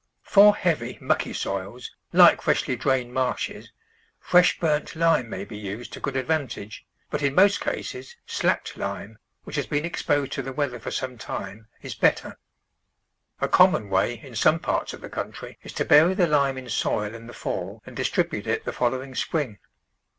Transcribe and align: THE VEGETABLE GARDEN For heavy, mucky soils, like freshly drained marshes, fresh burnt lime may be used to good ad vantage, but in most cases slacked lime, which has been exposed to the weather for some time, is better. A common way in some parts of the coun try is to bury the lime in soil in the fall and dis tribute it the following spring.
THE 0.25 0.29
VEGETABLE 0.31 0.41
GARDEN 0.41 0.53
For 0.55 0.57
heavy, 0.87 0.97
mucky 0.99 1.33
soils, 1.33 1.91
like 2.11 2.41
freshly 2.41 2.75
drained 2.75 3.13
marshes, 3.13 3.71
fresh 4.19 4.59
burnt 4.59 4.95
lime 4.95 5.29
may 5.29 5.45
be 5.45 5.55
used 5.55 5.93
to 5.93 5.99
good 5.99 6.17
ad 6.17 6.25
vantage, 6.25 6.87
but 7.11 7.21
in 7.21 7.35
most 7.35 7.61
cases 7.61 8.15
slacked 8.25 8.75
lime, 8.77 9.19
which 9.43 9.57
has 9.57 9.67
been 9.67 9.85
exposed 9.85 10.31
to 10.31 10.41
the 10.41 10.53
weather 10.53 10.79
for 10.79 10.89
some 10.89 11.19
time, 11.19 11.67
is 11.83 11.93
better. 11.93 12.39
A 13.41 13.47
common 13.47 13.89
way 13.91 14.15
in 14.23 14.35
some 14.35 14.57
parts 14.57 14.91
of 14.93 15.01
the 15.01 15.09
coun 15.11 15.33
try 15.33 15.55
is 15.61 15.71
to 15.73 15.85
bury 15.85 16.15
the 16.15 16.25
lime 16.25 16.57
in 16.57 16.67
soil 16.67 17.13
in 17.13 17.27
the 17.27 17.31
fall 17.33 17.83
and 17.85 17.95
dis 17.95 18.09
tribute 18.09 18.47
it 18.47 18.65
the 18.65 18.73
following 18.73 19.13
spring. 19.13 19.59